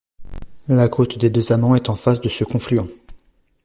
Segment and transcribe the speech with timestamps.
[0.67, 2.81] La côte des Deux-Amants est en face de ce confluent.